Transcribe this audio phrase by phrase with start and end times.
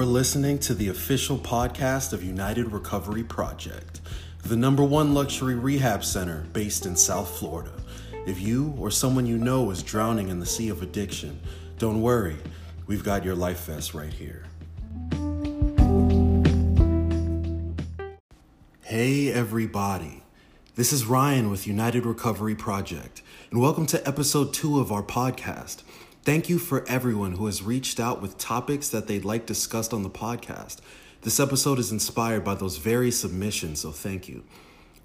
[0.00, 4.00] You're listening to the official podcast of United Recovery Project,
[4.42, 7.74] the number one luxury rehab center based in South Florida.
[8.26, 11.38] If you or someone you know is drowning in the sea of addiction,
[11.76, 12.38] don't worry,
[12.86, 14.44] we've got your life vest right here.
[18.80, 20.22] Hey, everybody.
[20.76, 25.82] This is Ryan with United Recovery Project, and welcome to episode two of our podcast.
[26.22, 30.02] Thank you for everyone who has reached out with topics that they'd like discussed on
[30.02, 30.76] the podcast.
[31.22, 34.44] This episode is inspired by those very submissions, so thank you.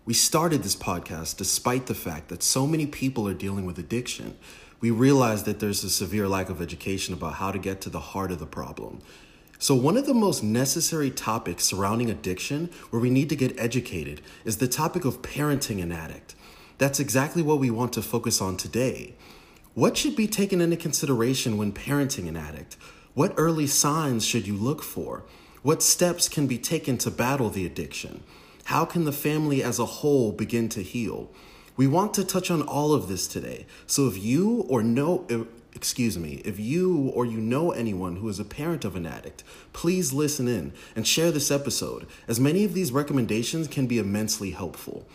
[0.04, 4.38] We started this podcast despite the fact that so many people are dealing with addiction.
[4.82, 8.02] We realized that there's a severe lack of education about how to get to the
[8.02, 9.02] heart of the problem.
[9.58, 14.20] So, one of the most necessary topics surrounding addiction, where we need to get educated,
[14.44, 16.36] is the topic of parenting an addict.
[16.78, 19.16] That's exactly what we want to focus on today.
[19.76, 22.78] What should be taken into consideration when parenting an addict?
[23.14, 25.26] What early signs should you look for?
[25.64, 28.24] What steps can be taken to battle the addiction?
[28.64, 31.30] How can the family as a whole begin to heal?
[31.76, 33.66] We want to touch on all of this today.
[33.86, 35.28] So if you or know
[35.76, 39.44] excuse me, if you or you know anyone who is a parent of an addict,
[39.74, 44.52] please listen in and share this episode, as many of these recommendations can be immensely
[44.52, 45.06] helpful.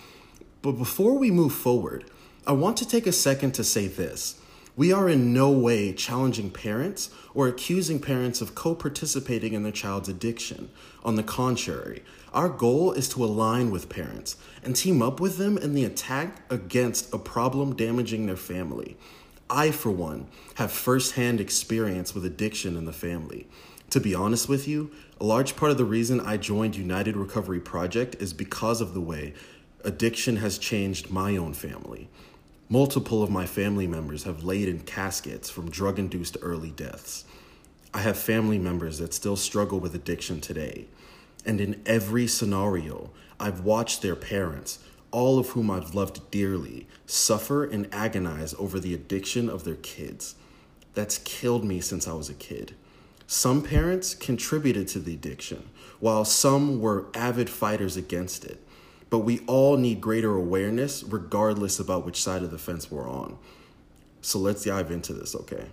[0.60, 2.04] But before we move forward,
[2.46, 4.39] I want to take a second to say this.
[4.80, 9.72] We are in no way challenging parents or accusing parents of co participating in their
[9.72, 10.70] child's addiction.
[11.04, 15.58] On the contrary, our goal is to align with parents and team up with them
[15.58, 18.96] in the attack against a problem damaging their family.
[19.50, 23.48] I, for one, have firsthand experience with addiction in the family.
[23.90, 27.60] To be honest with you, a large part of the reason I joined United Recovery
[27.60, 29.34] Project is because of the way
[29.84, 32.08] addiction has changed my own family.
[32.72, 37.24] Multiple of my family members have laid in caskets from drug induced early deaths.
[37.92, 40.86] I have family members that still struggle with addiction today.
[41.44, 43.10] And in every scenario,
[43.41, 44.78] I've watched their parents,
[45.10, 50.37] all of whom I've loved dearly, suffer and agonize over the addiction of their kids.
[50.94, 52.76] That's killed me since I was a kid.
[53.26, 58.64] Some parents contributed to the addiction, while some were avid fighters against it
[59.10, 63.37] but we all need greater awareness regardless about which side of the fence we're on.
[64.22, 65.66] So let's dive into this, okay?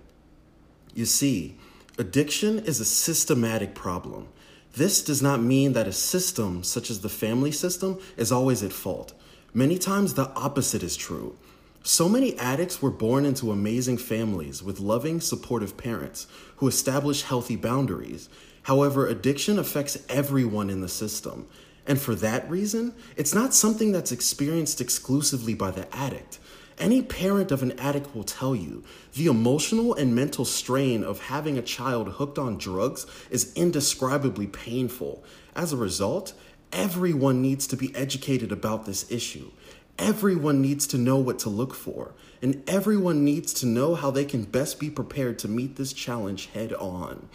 [0.94, 1.58] You see,
[1.97, 4.30] addiction is a systematic problem.
[4.74, 8.74] This does not mean that a system, such as the family system, is always at
[8.74, 9.14] fault.
[9.53, 11.38] Many times the opposite is true.
[11.84, 16.28] So many addicts were born into amazing families with loving, supportive parents
[16.58, 18.30] who establish healthy boundaries.
[18.64, 21.47] However, addiction affects everyone in the system,
[21.88, 26.38] and for that reason, it's not something that's experienced exclusively by the addict.
[26.78, 28.84] Any parent of an addict will tell you
[29.16, 35.24] the emotional and mental strain of having a child hooked on drugs is indescribably painful.
[35.56, 36.34] As a result,
[36.72, 39.50] everyone needs to be educated about this issue.
[39.97, 44.26] Everyone needs to know what to look for, and everyone needs to know how they
[44.26, 47.28] can best be prepared to meet this challenge head on.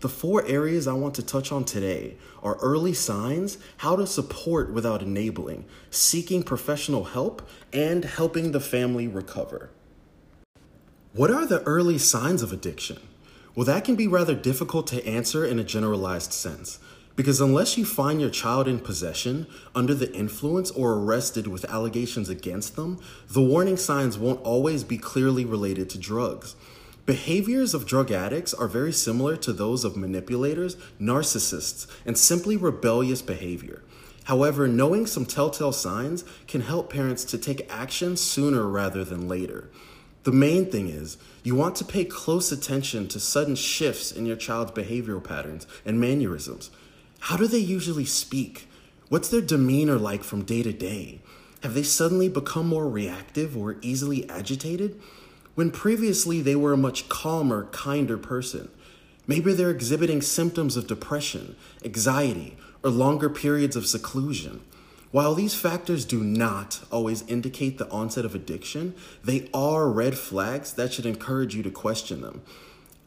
[0.00, 4.72] The four areas I want to touch on today are early signs, how to support
[4.72, 9.68] without enabling, seeking professional help, and helping the family recover.
[11.12, 12.98] What are the early signs of addiction?
[13.54, 16.78] Well, that can be rather difficult to answer in a generalized sense.
[17.14, 22.30] Because unless you find your child in possession, under the influence, or arrested with allegations
[22.30, 26.56] against them, the warning signs won't always be clearly related to drugs.
[27.10, 33.20] Behaviors of drug addicts are very similar to those of manipulators, narcissists, and simply rebellious
[33.20, 33.82] behavior.
[34.26, 39.70] However, knowing some telltale signs can help parents to take action sooner rather than later.
[40.22, 44.36] The main thing is, you want to pay close attention to sudden shifts in your
[44.36, 46.70] child's behavioral patterns and mannerisms.
[47.18, 48.68] How do they usually speak?
[49.08, 51.22] What's their demeanor like from day to day?
[51.64, 55.00] Have they suddenly become more reactive or easily agitated?
[55.54, 58.70] When previously they were a much calmer, kinder person.
[59.26, 64.62] Maybe they're exhibiting symptoms of depression, anxiety, or longer periods of seclusion.
[65.12, 68.94] While these factors do not always indicate the onset of addiction,
[69.24, 72.42] they are red flags that should encourage you to question them.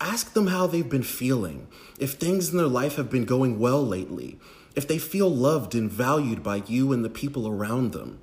[0.02, 1.68] Ask them how they've been feeling,
[1.98, 4.38] if things in their life have been going well lately,
[4.76, 8.20] if they feel loved and valued by you and the people around them.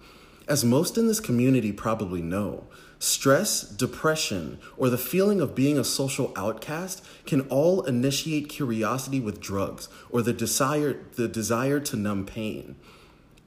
[0.46, 2.64] As most in this community probably know,
[3.02, 9.40] Stress, depression, or the feeling of being a social outcast can all initiate curiosity with
[9.40, 12.76] drugs or the desire, the desire to numb pain.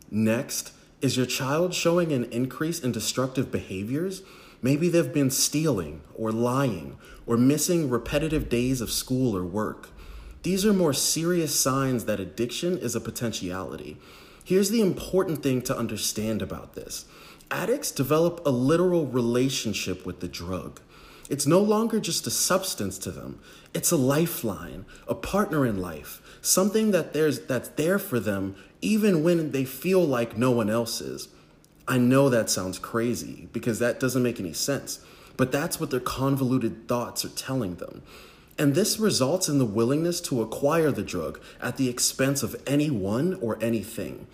[0.10, 4.24] Next, is your child showing an increase in destructive behaviors?
[4.64, 6.98] Maybe they've been stealing or lying
[7.28, 9.90] or missing repetitive days of school or work.
[10.42, 14.00] These are more serious signs that addiction is a potentiality.
[14.44, 17.06] Here's the important thing to understand about this
[17.54, 20.82] addicts develop a literal relationship with the drug.
[21.30, 23.40] It's no longer just a substance to them.
[23.74, 29.24] It's a lifeline, a partner in life, something that there's that's there for them even
[29.24, 31.30] when they feel like no one else is.
[31.88, 35.00] I know that sounds crazy because that doesn't make any sense,
[35.38, 38.02] but that's what their convoluted thoughts are telling them.
[38.58, 43.36] And this results in the willingness to acquire the drug at the expense of anyone
[43.42, 44.28] or anything.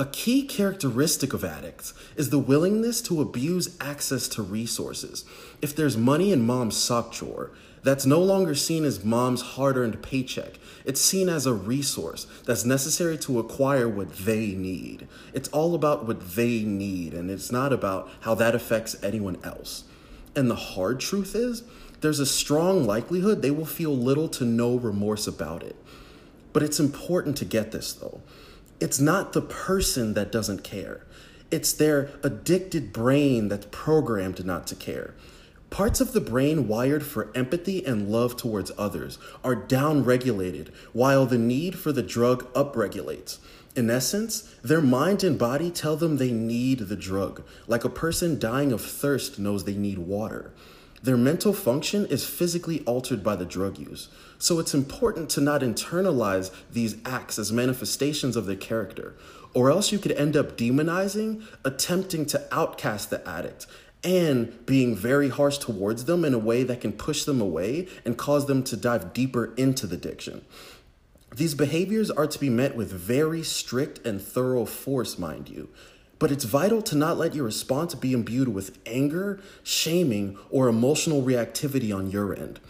[0.00, 5.24] A key characteristic of addicts is the willingness to abuse access to resources.
[5.60, 7.50] If there's money in mom's sock drawer,
[7.82, 10.60] that's no longer seen as mom's hard earned paycheck.
[10.84, 15.08] It's seen as a resource that's necessary to acquire what they need.
[15.34, 19.82] It's all about what they need, and it's not about how that affects anyone else.
[20.36, 21.64] And the hard truth is,
[22.02, 25.74] there's a strong likelihood they will feel little to no remorse about it.
[26.52, 28.20] But it's important to get this though.
[28.80, 31.04] It's not the person that doesn't care.
[31.50, 35.14] It's their addicted brain that's programmed not to care.
[35.70, 41.38] Parts of the brain wired for empathy and love towards others are downregulated, while the
[41.38, 43.38] need for the drug upregulates.
[43.74, 48.38] In essence, their mind and body tell them they need the drug, like a person
[48.38, 50.52] dying of thirst knows they need water.
[51.02, 54.08] Their mental function is physically altered by the drug use,
[54.38, 59.16] so it's important to not internalize these acts as manifestations of their character,
[59.54, 63.66] or else you could end up demonizing, attempting to outcast the addict,
[64.02, 68.16] and being very harsh towards them in a way that can push them away and
[68.16, 70.44] cause them to dive deeper into the addiction.
[71.34, 75.68] These behaviors are to be met with very strict and thorough force, mind you.
[76.18, 81.22] But it's vital to not let your response be imbued with anger, shaming, or emotional
[81.22, 82.60] reactivity on your end.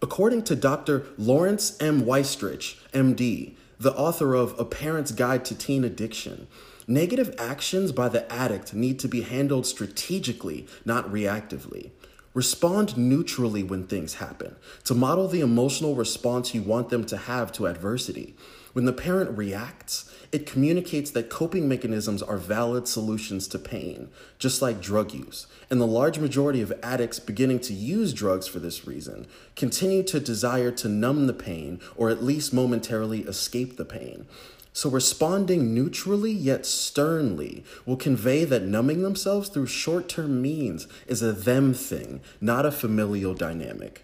[0.00, 1.06] According to Dr.
[1.16, 2.02] Lawrence M.
[2.02, 6.46] Weistrich, MD, the author of A Parent's Guide to Teen Addiction,
[6.86, 11.90] negative actions by the addict need to be handled strategically, not reactively.
[12.34, 17.52] Respond neutrally when things happen to model the emotional response you want them to have
[17.52, 18.34] to adversity.
[18.72, 24.60] When the parent reacts, it communicates that coping mechanisms are valid solutions to pain, just
[24.60, 25.46] like drug use.
[25.70, 30.18] And the large majority of addicts beginning to use drugs for this reason continue to
[30.18, 34.26] desire to numb the pain or at least momentarily escape the pain.
[34.72, 41.22] So, responding neutrally yet sternly will convey that numbing themselves through short term means is
[41.22, 44.03] a them thing, not a familial dynamic.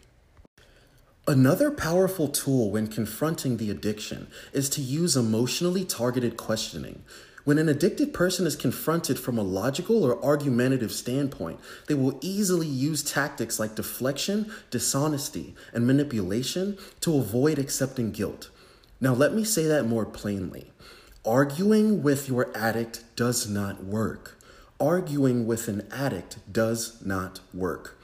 [1.31, 7.05] Another powerful tool when confronting the addiction is to use emotionally targeted questioning.
[7.45, 12.67] When an addicted person is confronted from a logical or argumentative standpoint, they will easily
[12.67, 18.51] use tactics like deflection, dishonesty, and manipulation to avoid accepting guilt.
[19.01, 20.73] Now, let me say that more plainly.
[21.25, 24.37] Arguing with your addict does not work.
[24.81, 28.00] Arguing with an addict does not work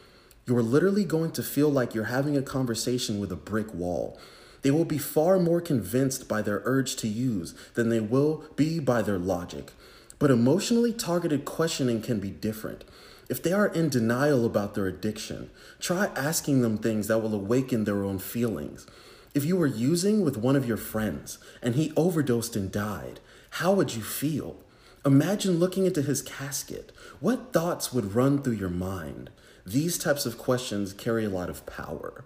[0.46, 4.16] you're literally going to feel like you're having a conversation with a brick wall.
[4.62, 8.78] They will be far more convinced by their urge to use than they will be
[8.78, 9.72] by their logic.
[10.20, 12.84] But emotionally targeted questioning can be different.
[13.28, 15.50] If they are in denial about their addiction,
[15.80, 18.86] try asking them things that will awaken their own feelings.
[19.34, 23.18] If you were using with one of your friends and he overdosed and died,
[23.50, 24.56] how would you feel?
[25.04, 26.92] Imagine looking into his casket.
[27.18, 29.30] What thoughts would run through your mind?
[29.66, 32.24] These types of questions carry a lot of power.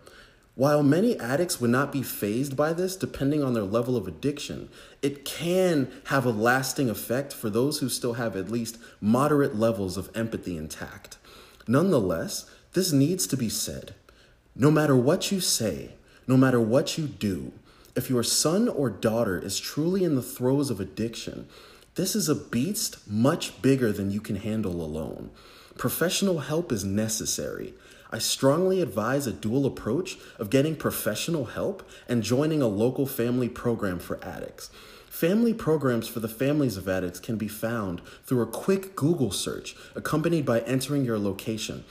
[0.56, 4.68] While many addicts would not be phased by this depending on their level of addiction,
[5.00, 9.96] it can have a lasting effect for those who still have at least moderate levels
[9.96, 11.16] of empathy intact.
[11.66, 12.44] Nonetheless,
[12.74, 13.94] this needs to be said.
[14.54, 15.92] No matter what you say,
[16.26, 17.52] no matter what you do,
[17.96, 21.48] if your son or daughter is truly in the throes of addiction,
[21.94, 25.30] this is a beast much bigger than you can handle alone.
[25.80, 27.72] Professional help is necessary.
[28.10, 33.48] I strongly advise a dual approach of getting professional help and joining a local family
[33.48, 34.68] program for addicts.
[35.08, 39.74] Family programs for the families of addicts can be found through a quick Google search,
[39.94, 41.84] accompanied by entering your location.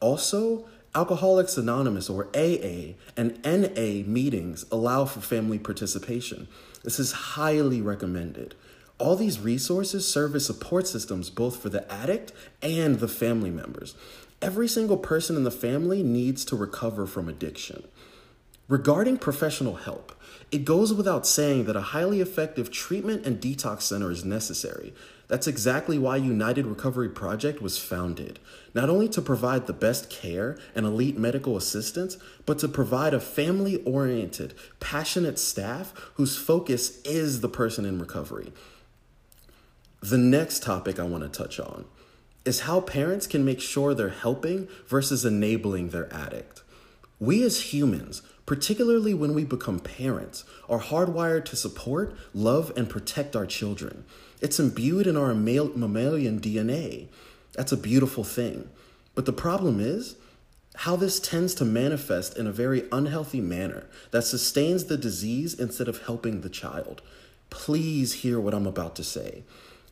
[0.00, 6.48] Also, Alcoholics Anonymous or AA and NA meetings allow for family participation.
[6.82, 8.56] This is highly recommended.
[8.98, 13.94] All these resources serve as support systems both for the addict and the family members.
[14.40, 17.86] Every single person in the family needs to recover from addiction.
[18.68, 20.12] Regarding professional help,
[20.50, 24.94] it goes without saying that a highly effective treatment and detox center is necessary.
[25.28, 28.38] That's exactly why United Recovery Project was founded.
[28.74, 33.20] Not only to provide the best care and elite medical assistance, but to provide a
[33.20, 38.52] family oriented, passionate staff whose focus is the person in recovery.
[40.08, 41.84] The next topic I want to touch on
[42.44, 46.62] is how parents can make sure they're helping versus enabling their addict.
[47.18, 53.34] We as humans, particularly when we become parents, are hardwired to support, love, and protect
[53.34, 54.04] our children.
[54.40, 57.08] It's imbued in our mammalian DNA.
[57.54, 58.70] That's a beautiful thing.
[59.16, 60.14] But the problem is
[60.76, 65.88] how this tends to manifest in a very unhealthy manner that sustains the disease instead
[65.88, 67.02] of helping the child.
[67.50, 69.42] Please hear what I'm about to say.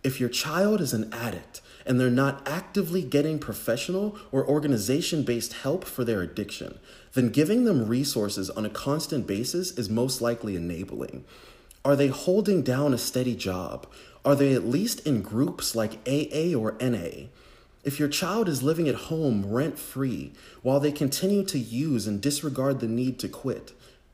[0.04, 5.54] If your child is an addict and they're not actively getting professional or organization based
[5.54, 6.78] help for their addiction,
[7.14, 11.24] then giving them resources on a constant basis is most likely enabling.
[11.86, 13.86] Are they holding down a steady job?
[14.26, 17.28] Are they at least in groups like AA or NA?
[17.82, 20.32] If your child is living at home rent free
[20.62, 23.72] while they continue to use and disregard the need to quit,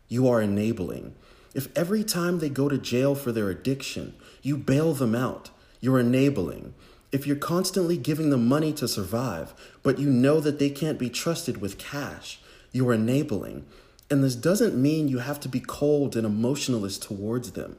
[0.08, 1.14] you are enabling.
[1.52, 6.00] If every time they go to jail for their addiction, you bail them out, you're
[6.00, 6.74] enabling.
[7.12, 11.10] If you're constantly giving them money to survive, but you know that they can't be
[11.10, 13.66] trusted with cash, you are enabling.
[14.10, 17.78] And this doesn't mean you have to be cold and emotionalist towards them,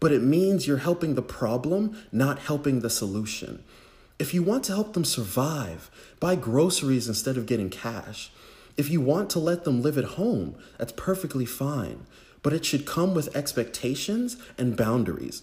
[0.00, 3.62] but it means you're helping the problem, not helping the solution.
[4.18, 5.90] If you want to help them survive,
[6.20, 8.30] buy groceries instead of getting cash.
[8.76, 12.06] If you want to let them live at home, that's perfectly fine,
[12.42, 15.42] but it should come with expectations and boundaries.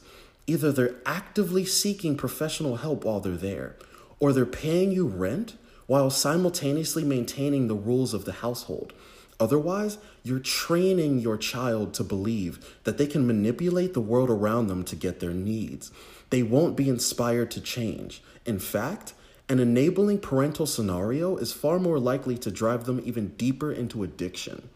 [0.50, 3.75] Either they're actively seeking professional help while they're there,
[4.20, 5.53] or they're paying you rent
[5.86, 8.91] while simultaneously maintaining the rules of the household.
[9.39, 14.84] Otherwise, you're training your child to believe that they can manipulate the world around them
[14.84, 15.91] to get their needs.
[16.32, 18.24] They won't be inspired to change.
[18.44, 19.13] In fact,
[19.50, 24.68] an enabling parental scenario is far more likely to drive them even deeper into addiction.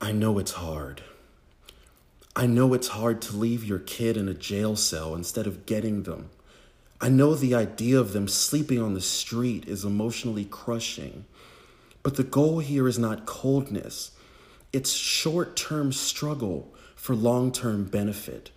[0.00, 1.02] I know it's hard.
[2.38, 6.02] I know it's hard to leave your kid in a jail cell instead of getting
[6.02, 6.28] them.
[7.00, 11.24] I know the idea of them sleeping on the street is emotionally crushing.
[12.02, 14.10] But the goal here is not coldness,
[14.70, 18.50] it's short term struggle for long term benefit.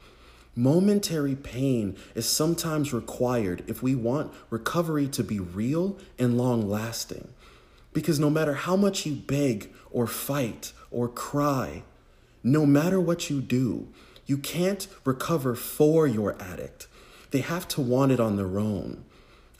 [0.57, 7.29] Momentary pain is sometimes required if we want recovery to be real and long lasting.
[7.93, 11.83] Because no matter how much you beg or fight or cry,
[12.43, 13.87] no matter what you do,
[14.25, 16.87] you can't recover for your addict.
[17.31, 19.03] They have to want it on their own.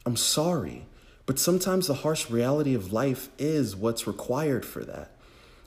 [0.06, 0.86] I'm sorry,
[1.26, 5.12] but sometimes the harsh reality of life is what's required for that.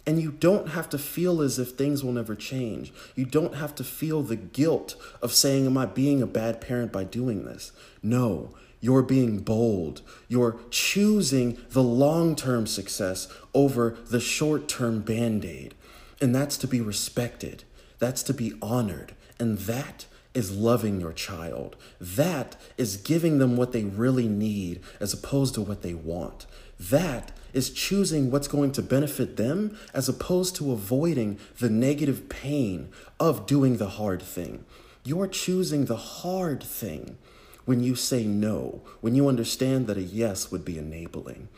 [0.05, 2.93] And you don't have to feel as if things will never change.
[3.15, 6.91] You don't have to feel the guilt of saying, Am I being a bad parent
[6.91, 7.71] by doing this?
[8.03, 8.51] No,
[8.81, 10.03] you're being bold.
[10.27, 15.75] You're choosing the long term success over the short term band aid.
[16.23, 17.65] And that's to be respected,
[17.99, 21.75] that's to be honored, and that is loving your child.
[22.01, 26.47] That is giving them what they really need as opposed to what they want.
[26.79, 32.91] That is choosing what's going to benefit them as opposed to avoiding the negative pain
[33.19, 34.65] of doing the hard thing.
[35.05, 37.19] You're choosing the hard thing
[37.65, 41.49] when you say no, when you understand that a yes would be enabling.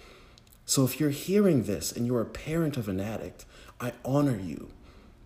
[0.65, 3.45] So if you're hearing this and you're a parent of an addict,
[3.85, 4.71] I honor you,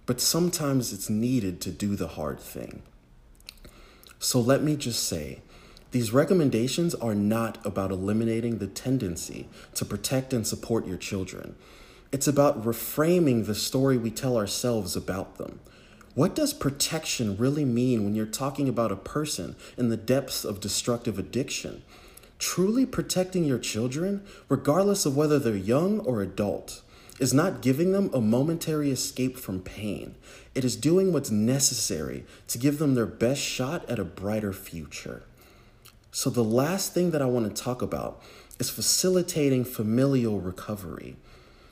[0.05, 2.83] but sometimes it's needed to do the hard thing.
[4.19, 5.43] So let me just say,
[5.93, 11.55] these recommendations are not about eliminating the tendency to protect and support your children.
[12.11, 15.61] It's about reframing the story we tell ourselves about them.
[16.17, 20.59] What does protection really mean when you're talking about a person in the depths of
[20.59, 21.85] destructive addiction?
[22.41, 26.83] Truly protecting your children, regardless of whether they're young or adult,
[27.19, 30.15] is not giving them a momentary escape from pain.
[30.55, 35.25] It is doing what's necessary to give them their best shot at a brighter future.
[36.11, 38.23] So, the last thing that I want to talk about
[38.59, 41.17] is facilitating familial recovery.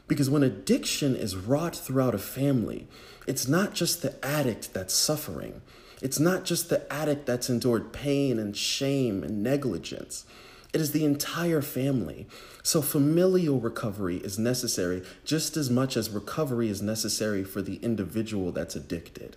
[0.08, 2.86] Because when addiction is wrought throughout a family,
[3.26, 5.62] it's not just the addict that's suffering.
[6.00, 10.24] It's not just the addict that's endured pain and shame and negligence.
[10.72, 12.26] It is the entire family.
[12.62, 18.52] So, familial recovery is necessary just as much as recovery is necessary for the individual
[18.52, 19.36] that's addicted.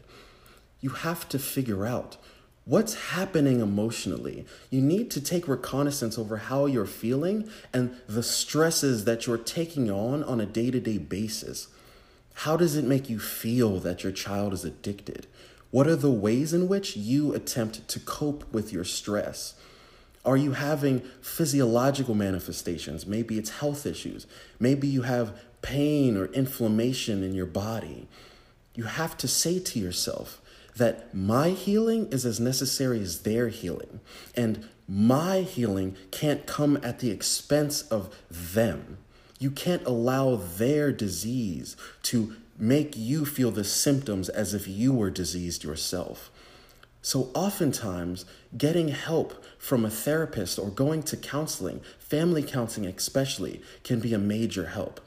[0.81, 2.17] You have to figure out
[2.65, 4.45] what's happening emotionally.
[4.69, 9.89] You need to take reconnaissance over how you're feeling and the stresses that you're taking
[9.89, 11.67] on on a day to day basis.
[12.33, 15.27] How does it make you feel that your child is addicted?
[15.71, 19.55] What are the ways in which you attempt to cope with your stress?
[20.25, 23.05] Are you having physiological manifestations?
[23.05, 24.27] Maybe it's health issues.
[24.59, 28.07] Maybe you have pain or inflammation in your body.
[28.75, 30.41] You have to say to yourself
[30.75, 33.99] that my healing is as necessary as their healing.
[34.35, 38.97] And my healing can't come at the expense of them.
[39.39, 45.09] You can't allow their disease to make you feel the symptoms as if you were
[45.09, 46.29] diseased yourself.
[47.01, 48.25] So, oftentimes,
[48.57, 54.19] getting help from a therapist or going to counseling, family counseling especially, can be a
[54.19, 54.99] major help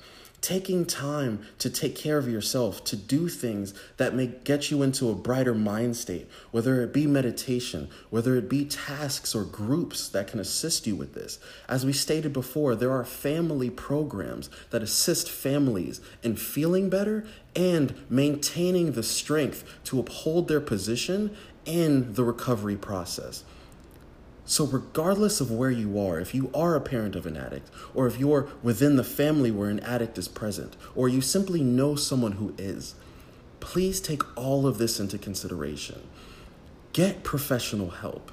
[0.42, 5.08] taking time to take care of yourself, to do things that may get you into
[5.08, 10.26] a brighter mind state, whether it be meditation, whether it be tasks or groups that
[10.26, 11.38] can assist you with this.
[11.68, 17.94] As we stated before, there are family programs that assist families in feeling better and
[18.10, 21.34] maintaining the strength to uphold their position
[21.64, 23.44] in the recovery process.
[24.44, 28.06] So, regardless of where you are, if you are a parent of an addict, or
[28.06, 32.32] if you're within the family where an addict is present, or you simply know someone
[32.32, 32.94] who is,
[33.60, 36.02] please take all of this into consideration.
[36.92, 38.32] Get professional help.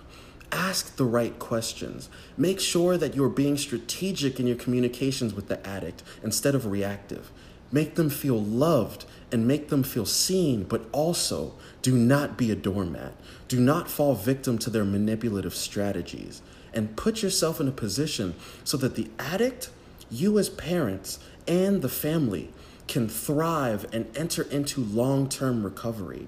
[0.52, 2.10] Ask the right questions.
[2.36, 7.30] Make sure that you're being strategic in your communications with the addict instead of reactive.
[7.72, 12.56] Make them feel loved and make them feel seen, but also do not be a
[12.56, 13.14] doormat.
[13.50, 16.42] Do not fall victim to their manipulative strategies.
[16.74, 19.72] And put yourself in a position so that the addict,
[20.10, 22.54] you as parents, and the family
[22.88, 26.28] can thrive and enter into long term recovery.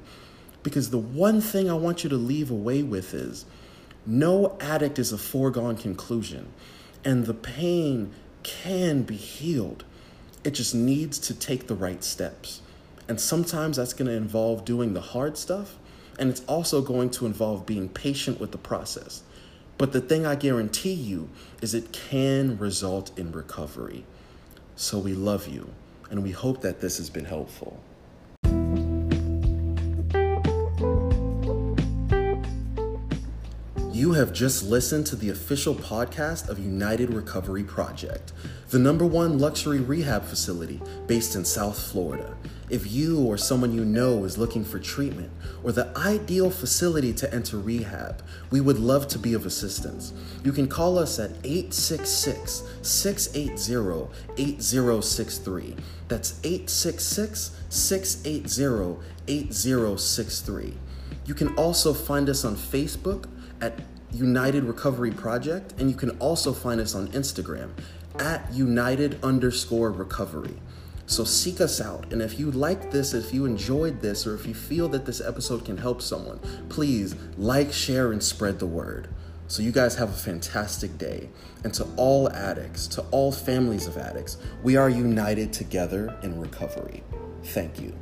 [0.64, 3.46] Because the one thing I want you to leave away with is
[4.06, 6.52] no addict is a foregone conclusion,
[7.06, 8.12] and the pain
[8.42, 9.84] can be healed.
[10.44, 12.62] It just needs to take the right steps.
[13.08, 15.78] And sometimes that's going to involve doing the hard stuff,
[16.22, 19.24] and it's also going to involve being patient with the process.
[19.80, 21.30] But the thing I guarantee you
[21.64, 24.06] is it can result in recovery.
[24.76, 25.72] So we love you,
[26.12, 27.82] and we hope that this has been helpful.
[34.02, 38.34] You have just listened to the official podcast of United Recovery Project,
[38.72, 42.36] the number one luxury rehab facility based in South Florida.
[42.72, 45.30] If you or someone you know is looking for treatment
[45.64, 50.14] or the ideal facility to enter rehab, we would love to be of assistance.
[50.44, 55.76] You can call us at 866 680 8063.
[56.08, 60.74] That's 866 680 8063.
[61.28, 63.28] You can also find us on Facebook
[63.62, 63.80] at
[64.12, 67.72] United Recovery Project, and you can also find us on Instagram
[68.20, 70.56] at United underscore recovery.
[71.06, 72.12] So seek us out.
[72.14, 75.22] And if you like this, if you enjoyed this, or if you feel that this
[75.22, 79.10] episode can help someone, please like, share, and spread the word.
[79.48, 81.30] So you guys have a fantastic day.
[81.66, 87.04] And to all addicts, to all families of addicts, we are united together in recovery.
[87.44, 87.94] Thank you.